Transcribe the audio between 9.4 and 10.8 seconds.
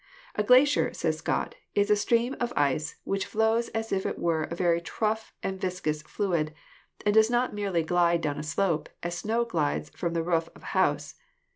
glides from the roof of a